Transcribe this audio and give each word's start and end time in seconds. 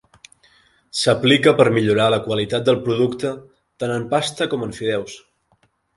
S'aplica 1.01 1.51
per 1.59 1.67
millorar 1.75 2.07
la 2.13 2.19
qualitat 2.29 2.65
del 2.71 2.79
producte 2.87 3.35
tant 3.85 3.97
en 3.99 4.09
pasta 4.15 4.49
com 4.55 4.67
en 4.71 4.75
fideus. 4.79 5.21